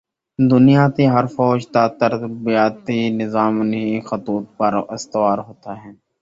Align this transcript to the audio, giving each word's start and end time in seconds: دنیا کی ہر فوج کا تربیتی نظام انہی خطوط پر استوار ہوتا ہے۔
دنیا 0.39 0.85
کی 0.95 1.05
ہر 1.07 1.25
فوج 1.35 1.67
کا 1.67 1.83
تربیتی 1.99 2.99
نظام 3.11 3.53
انہی 3.61 3.99
خطوط 4.01 4.45
پر 4.57 4.73
استوار 4.89 5.37
ہوتا 5.47 5.71
ہے۔ 5.83 5.91